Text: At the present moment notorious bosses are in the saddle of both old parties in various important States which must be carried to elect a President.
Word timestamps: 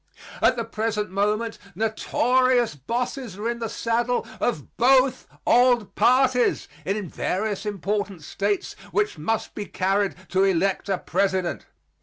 At 0.41 0.55
the 0.55 0.63
present 0.65 1.11
moment 1.11 1.59
notorious 1.75 2.73
bosses 2.73 3.37
are 3.37 3.47
in 3.47 3.59
the 3.59 3.69
saddle 3.69 4.25
of 4.39 4.75
both 4.75 5.27
old 5.45 5.93
parties 5.93 6.67
in 6.85 7.07
various 7.07 7.67
important 7.67 8.23
States 8.23 8.73
which 8.91 9.19
must 9.19 9.53
be 9.53 9.67
carried 9.67 10.15
to 10.29 10.43
elect 10.43 10.89
a 10.89 10.97
President. 10.97 11.67